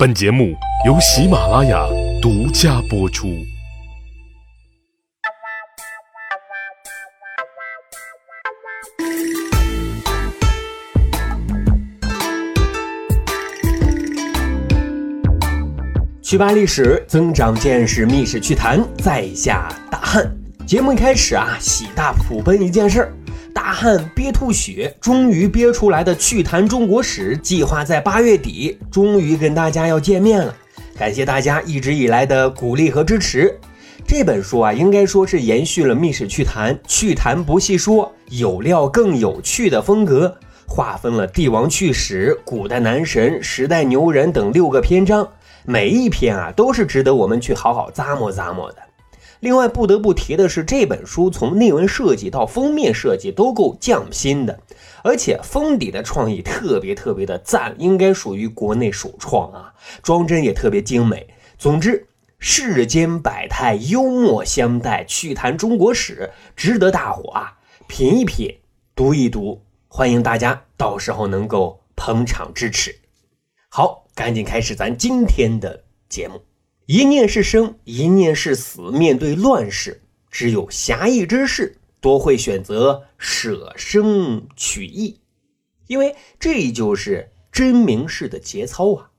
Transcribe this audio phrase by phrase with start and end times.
[0.00, 0.54] 本节目
[0.86, 1.86] 由喜马拉雅
[2.22, 3.36] 独家播出。
[16.22, 20.34] 趣吧历史，增长见识，密史趣谈，在下大汉。
[20.66, 23.12] 节目一开始啊，喜大普奔一件事儿。
[23.54, 30.54] 大汉憋吐血，终于憋出来的趣谈中国史计划在八月底终于跟大家要见面了。
[30.96, 33.58] 感谢大家一直以来的鼓励和支持。
[34.06, 45.26] 这本书啊，应该说是延续了密史趣谈、趣谈不细说、有料更有趣的风格，划分了帝王趣史、古代男神、时代牛人等六个篇章。
[45.64, 48.78] 每一篇啊，都是值得我们去好好咂摸咂摸的。
[49.40, 54.60] 另外，不得不提的是，这本书从内文设计到封面设计都够匠心的，
[55.02, 59.74] 而且封底的创意特别特别的赞，应该属于国内首创啊！
[60.02, 61.26] 装帧也特别精美。
[61.58, 62.06] 总之，
[62.38, 68.54] 世间百态，幽默相待，趣谈中国史，值得大伙啊品一品，
[68.94, 69.62] 读一读。
[69.88, 72.94] 欢迎大家到时候能够捧场支持。
[73.68, 74.00] 好。
[74.12, 76.49] 赶紧开始咱今天的节目。
[76.92, 78.90] 一念是生，一念是死。
[78.90, 85.20] 面对乱世，只有侠义之士多会选择舍生取义，
[85.86, 89.10] 因为这就是真名士的节操啊。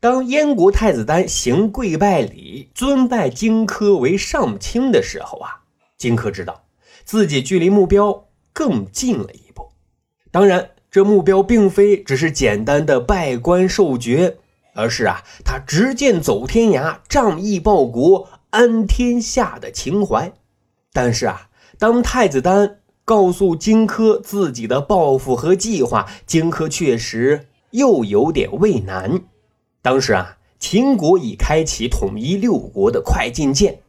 [0.00, 5.60] 当燕国太子丹行跪拜礼，尊拜荆轲为上卿的时候啊，
[5.98, 6.64] 荆轲知道
[7.04, 9.70] 自己距离目标更近了一步。
[10.30, 10.70] 当然。
[10.92, 14.38] 这目标并非只是简单的拜官受爵，
[14.74, 20.32] 而是啊，他执剑走天涯、仗义报国、安天下的情怀。
[20.92, 29.22] 但是啊，当太子丹告诉荆轲自己的抱负和计划，荆轲确实又有点畏难。
[29.82, 33.80] 当时啊，秦国已开启统一六国的快进键，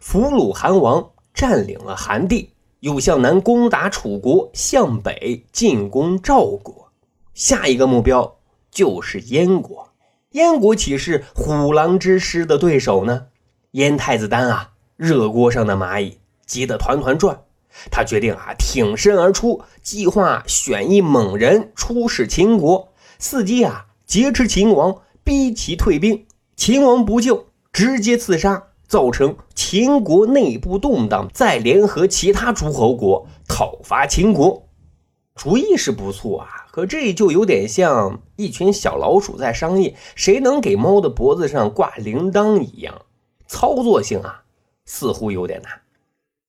[0.00, 2.50] 俘虏韩王，占领了韩地。
[2.80, 6.90] 又向南攻打楚国，向北进攻赵国，
[7.34, 8.38] 下一个目标
[8.70, 9.89] 就是燕国。
[10.32, 13.26] 燕国岂是虎狼之师的对手呢？
[13.72, 17.42] 燕太子丹啊，热锅上的蚂蚁，急得团团转。
[17.90, 26.26] 他决定啊，挺身而出，计划选一猛人出使秦国，伺机啊劫持秦王，逼其退兵。
[26.54, 28.64] 秦王不救，直接刺杀。
[28.86, 34.66] 造成秦国内部动荡，再联合其他诸侯国讨伐秦国，
[35.36, 43.02] 主意是不错啊，可这就有点像一群小老鼠在商议谁能给猫的脖子上挂铃铛一样，
[43.46, 44.44] 操作性啊
[44.84, 45.82] 似乎有点难。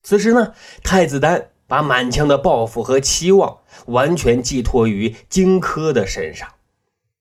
[0.03, 6.47] 此时呢，太子丹把满腔的抱负和期望完全寄托于荆轲的身上。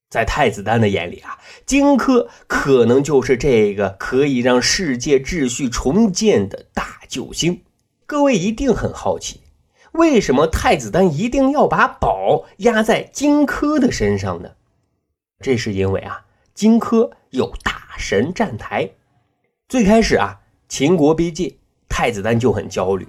[0.09, 7.61] 在太子丹的眼里啊，荆轲可能就是这个可以让世界秩序重建的大救星。
[8.05, 9.39] 各位一定很好奇，
[9.93, 14.51] 为什么太子丹一定要把宝压在荆轲的身上呢？
[15.39, 18.91] 这是因为啊，荆轲有大神站台。
[19.67, 21.57] 最开始啊，秦国逼近，
[21.89, 23.07] 太子丹就很焦虑，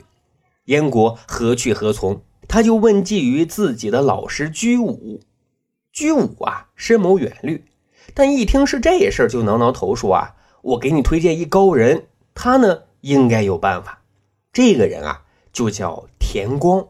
[0.65, 2.23] 燕国何去何从？
[2.49, 5.21] 他就问计于自己的老师居武。
[5.93, 7.65] 居武啊，深谋远虑，
[8.15, 14.03] 但一听是这事儿，就挠挠头说：“啊，我给你推荐一高人，他呢应该有办法。
[14.53, 15.23] 这个人啊，
[15.53, 16.89] 就叫田光，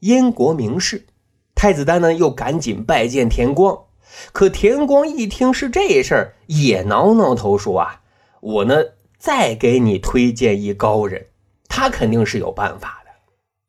[0.00, 1.06] 燕国名士。
[1.54, 3.84] 太子丹呢又赶紧拜见田光，
[4.32, 8.02] 可田光一听是这事儿，也挠挠头说：啊，
[8.42, 8.76] 我呢
[9.16, 11.28] 再给你推荐一高人，
[11.68, 13.10] 他肯定是有办法的。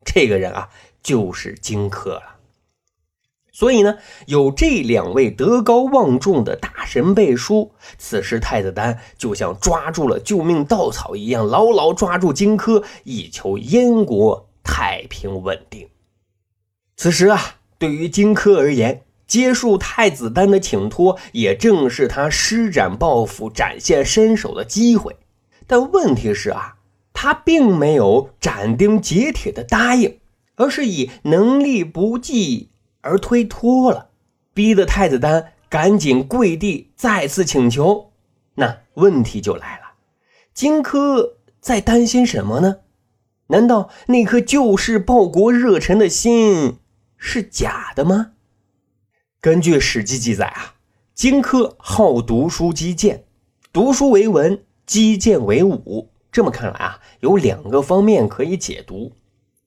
[0.04, 0.68] 这个人啊，
[1.02, 2.36] 就是荆轲了。”
[3.50, 3.96] 所以呢，
[4.26, 15.88] 有这两位德高望重的大神背书，此时太子丹就像抓住了救命稻草一样，牢牢抓住荆轲，以求燕国太平稳定。
[16.96, 25.16] 此时啊，对于荆轲而言，接受太子丹的请托，也正是他施展抱负、展现身手的机会。
[25.66, 26.76] 但问题是啊，
[27.12, 30.18] 他并没有斩钉截铁的答应，
[30.56, 32.70] 而是以能力不济。
[33.06, 34.08] 而推脱了，
[34.54, 38.12] 逼得太子丹赶紧跪地再次请求。
[38.54, 39.92] 那问题就来了，
[40.54, 42.76] 荆轲在担心什么呢？
[43.48, 46.78] 难道那颗救世报国热忱的心
[47.18, 48.32] 是假的吗？
[49.40, 50.76] 根据《史记》记载啊，
[51.14, 53.24] 荆轲好读书击剑，
[53.70, 56.10] 读书为文，击剑为武。
[56.32, 59.12] 这么看来啊，有两个方面可以解读。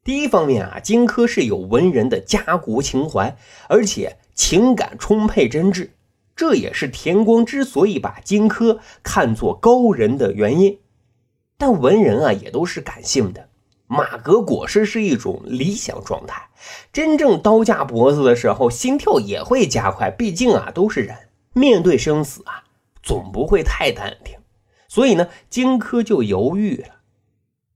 [0.03, 3.38] 第一方面啊，荆轲是有文人的家国情怀，
[3.69, 5.91] 而且情感充沛真挚，
[6.35, 10.80] 这也是田光之所以把荆轲看作高人的原因。
[11.59, 13.50] 但文人啊，也都是感性的。
[13.88, 16.50] 马革裹尸是一种理想状态，
[16.92, 20.12] 真正刀架脖子的时候，心跳也会加快。
[20.12, 22.66] 毕竟啊，都是人，面对生死啊，
[23.01, 24.36] 总不会太淡定。
[24.89, 26.89] 所以呢，荆轲就犹豫了。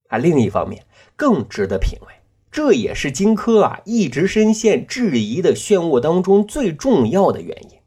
[0.09, 0.85] 啊，另一方面
[1.15, 2.07] 更值得品味，
[2.51, 7.79] 这也是荆轲啊一直深陷质疑的漩涡当中最重要的原因，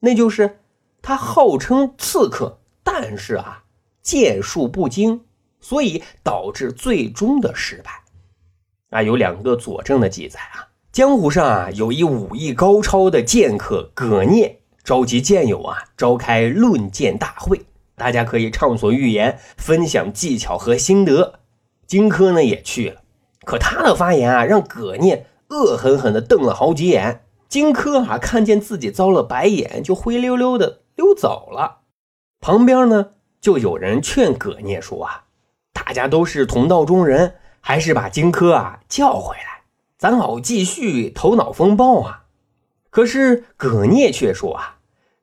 [0.00, 0.60] 那就是
[1.02, 3.64] 他号称刺客，但是啊，
[4.00, 5.25] 剑术不精。
[5.68, 7.90] 所以导致最终的失败，
[8.90, 10.68] 啊，有两个佐证的记载啊。
[10.92, 17.60] 江湖上啊有一武艺高超的剑客葛聂，召集剑友啊召开论剑大会，
[17.96, 21.40] 大家可以畅所欲言，分享技巧和心得。
[21.88, 23.00] 荆轲呢也去了，
[23.44, 27.24] 可他的发言啊让葛聂恶狠狠地瞪了好几眼。
[27.48, 31.78] 荆轲啊看见自己遭了白眼，就灰溜溜的溜走了。
[32.38, 33.08] 旁边呢
[33.40, 35.24] 就有人劝葛聂说啊。
[35.86, 39.62] 大家都是同道中人，还是把荆轲啊叫回来，
[39.96, 42.24] 咱好继续头脑风暴啊！
[42.90, 44.78] 可是葛聂却说啊，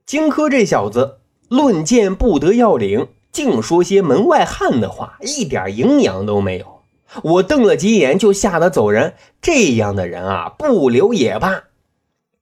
[0.05, 1.19] 荆轲这小子
[1.49, 6.83] 论剑不得要领，净说些门外汉的话，一点营养都没有。
[7.23, 11.63] 我瞪了几眼就吓得走人，这样的人啊不留也罢。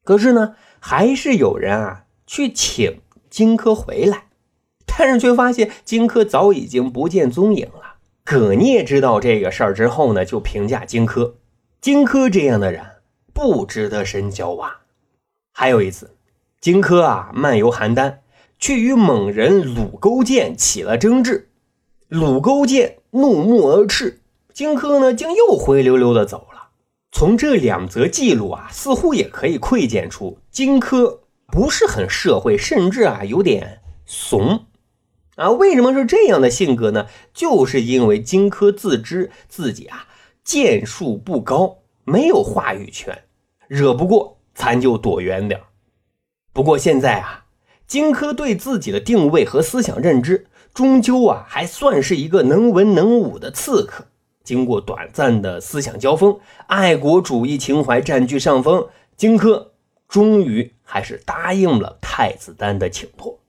[0.04, 3.02] 可是呢，还是有人啊去请
[3.32, 4.26] 荆轲回来，
[4.86, 7.91] 但是却发现荆轲早已经不见踪影了。
[8.32, 11.34] 葛聂知道这个事儿之后呢，就评价荆轲：
[11.82, 12.82] 荆轲这样的人
[13.34, 14.84] 不值得深交啊。
[15.52, 16.16] 还有一次，
[16.62, 18.20] 荆轲啊漫游邯郸，
[18.58, 21.50] 却与猛人鲁勾践起了争执。
[22.08, 24.22] 鲁勾践怒目而斥，
[24.54, 26.70] 荆轲呢竟又灰溜溜的走了。
[27.12, 34.68] 从这两则记录啊，似乎也可以窥见出荆轲不是很社会，甚至啊有点怂。
[35.42, 37.08] 啊，为什么是这样的性格呢？
[37.34, 40.08] 就是因为荆轲自知自己啊
[40.44, 43.24] 剑术不高，没有话语权，
[43.68, 45.60] 惹不过咱就躲远点
[46.54, 47.46] 不过现在啊，
[47.88, 50.46] 荆轲对自己的定位和思想认知，
[50.76, 54.06] 终究啊还算是一个能文能武的刺客。
[54.44, 59.70] 经过短暂的思想交锋，爱国主义情怀占据上风，荆轲
[60.08, 63.40] 终于还是答应了太子丹的请托。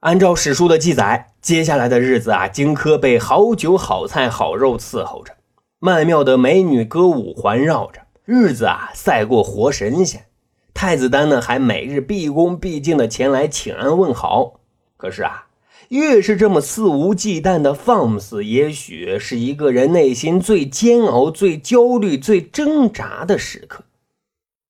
[0.00, 5.34] 按照史书的记载，接下来的日子啊，荆轲被好酒好菜好肉伺候着，
[5.80, 10.26] 曼妙的美女歌舞环绕着，日子啊赛过活神仙。
[10.72, 14.60] 太子丹呢，还每日毕恭毕敬的前来请安问好。
[14.96, 15.48] 可是啊，
[15.88, 23.82] 越是这么肆无忌惮的放肆，也许是一个人内心最煎熬、最焦虑、最挣扎的时刻。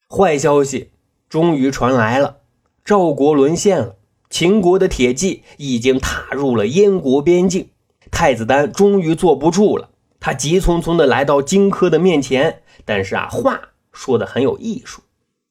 [0.09, 0.89] 坏消息
[1.29, 2.39] 终于传来了，
[2.83, 3.97] 赵国沦陷了。
[4.33, 7.69] 秦国的铁骑已经踏入了燕国边境，
[8.11, 13.61] 太子丹终于坐不住了，他急匆匆地来到荆轲的面前，但是啊，话
[13.93, 15.03] 说的很有艺术。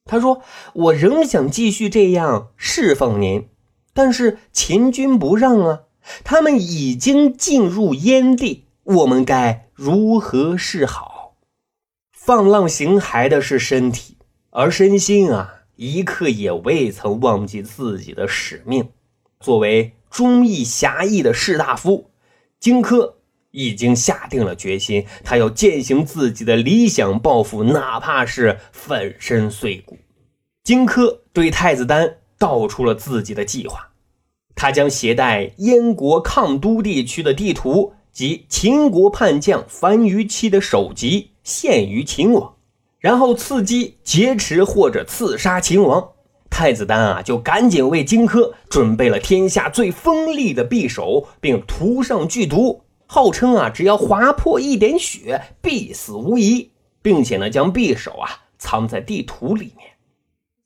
[0.05, 0.41] 他说
[0.73, 3.47] ：“我仍想继续这样侍奉您，
[3.93, 5.81] 但是秦军不让啊，
[6.23, 11.35] 他们已经进入燕地，我们该如何是好？
[12.11, 14.17] 放浪形骸的是身体，
[14.49, 18.89] 而身心啊。”一刻也未曾忘记自己的使命。
[19.39, 22.11] 作为忠义侠义的士大夫，
[22.59, 23.13] 荆轲
[23.49, 29.97] 已经下定了决心，他要践行自己的理想抱负，哪怕是粉身碎骨。
[30.63, 33.89] 荆轲对太子丹道出了自己的计划，
[34.53, 42.53] 他将携带燕国抗都地区的地图及秦国叛将樊於期的首级献于秦王。
[43.01, 46.09] 然后刺机劫持或者刺杀秦王，
[46.51, 56.69] 太子丹啊就赶紧为荆轲准备了天下最锋利的匕首，并涂上剧毒，号称啊只要划破一点血，必死无疑，
[57.01, 58.29] 并且呢将匕首啊
[58.59, 59.90] 藏在地图里面。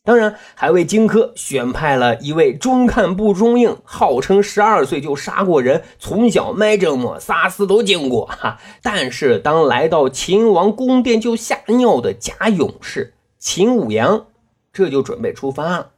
[0.06, 8.60] 当然，还为荆轲选派了一位中看不中用，号称十二岁就杀过人，从小卖这么撒死都经过哈。
[8.84, 14.28] 但是当来到秦王宫殿就吓尿的假勇士秦舞阳，
[14.72, 15.90] 这就准备出发了。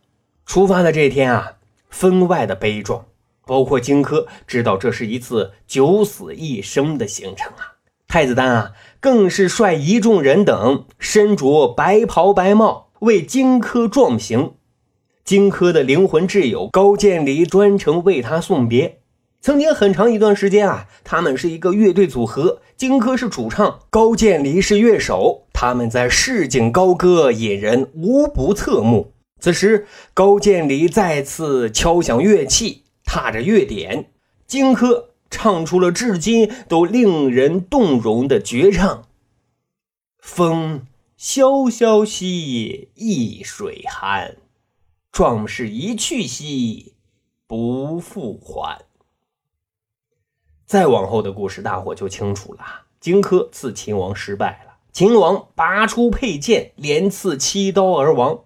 [0.46, 1.56] 出发的这天啊，
[1.90, 3.04] 分外的悲壮，
[3.46, 7.76] 包括荆轲知道这是一次九死一生的行程啊。
[8.08, 8.72] 太子丹啊，
[9.02, 12.87] 更是率一众人等身着白袍白帽。
[13.00, 14.54] 为荆轲壮行，
[15.24, 19.00] 荆轲的灵魂挚友高渐离专程为他送别。
[19.39, 29.13] 曾经很长一段时间啊，他们是一个乐队组合，荆轲是主唱，高渐离是乐手，他们在市井高歌，引人无不侧目。
[29.39, 29.86] 此时，
[30.16, 34.10] 高渐离再次敲响乐器，踏着乐点，
[34.48, 39.04] 荆轲唱出了至今都令人动容的绝唱
[40.20, 40.82] ：“风
[41.18, 44.38] 萧萧兮易水寒，
[45.12, 46.94] 壮士一去兮
[47.48, 48.86] 不复还。”
[50.64, 52.84] 再往后的故事，大伙就清楚了。
[53.00, 58.44] 荆轲刺秦王失败了，秦王拔出佩剑，连刺七刀而亡。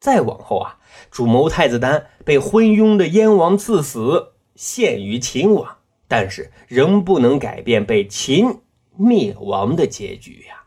[0.00, 0.80] 再往后啊，
[1.12, 8.62] 主谋太子丹被昏庸的燕王赐死，献于秦王，但是仍不能改变被秦
[8.96, 10.59] 灭亡的结局呀。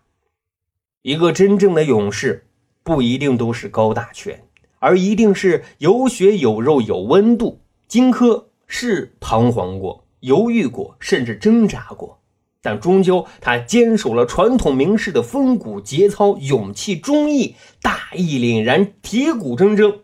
[1.03, 2.45] 一个真正的勇士，
[2.81, 4.45] 不一定都是高大全，
[4.79, 7.59] 而一定是有血有肉有温度。
[7.89, 12.21] 荆轲是彷徨过、犹豫过，甚至挣扎过。
[12.61, 19.99] 但终究，他坚守了传统名士的风骨节操、勇气、忠义、大义凛然、铁骨铮铮，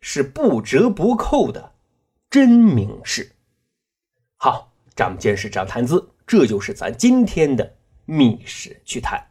[0.00, 1.72] 是不折不扣的
[2.30, 3.32] 真名士。
[4.36, 9.27] 好，长见识，长谈资，这就是咱今天的密室趣谈。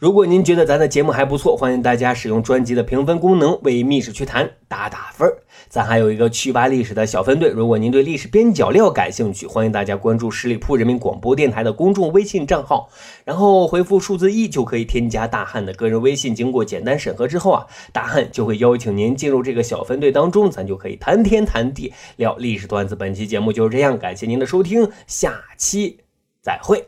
[0.00, 5.30] 如果您觉得咱的节目还不错，欢迎大家使用专辑的评分功能为《密室趣谈》打打分
[5.68, 12.88] 咱还有一个趣吧历史的小分队，如果您对历史边角料感兴趣，欢迎大家关注十里铺人民广播电台的公众微信账号，
[13.26, 16.34] 然后回复数字一就可以添加大汉的个人微信。
[16.34, 22.96] 经过简单审核之后啊，大汉就会邀请您进入这个小分队当中，咱就可以谈天谈地聊历史段子。
[22.96, 25.98] 本期节目就是这样，感谢您的收听，下期
[26.40, 26.86] 再会。